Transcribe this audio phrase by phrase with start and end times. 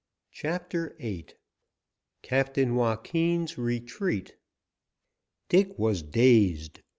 [0.31, 1.25] CHAPTER VIII.
[2.23, 4.35] CAPTAIN JOAQUIN'S RETREAT.
[5.47, 6.81] Dick was dazed.